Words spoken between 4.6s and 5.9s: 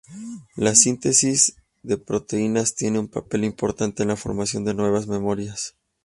de nuevas memorias.